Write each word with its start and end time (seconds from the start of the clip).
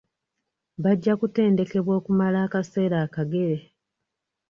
Bajja 0.83 1.13
kutendekebwa 1.19 1.93
okumala 1.99 2.39
kaseera 2.53 2.97
akagere. 3.05 3.57